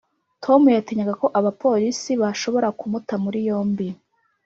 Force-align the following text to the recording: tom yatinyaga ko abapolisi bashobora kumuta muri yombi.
tom 0.43 0.61
yatinyaga 0.75 1.13
ko 1.21 1.27
abapolisi 1.39 2.11
bashobora 2.21 2.67
kumuta 2.79 3.13
muri 3.23 3.39
yombi. 3.47 3.87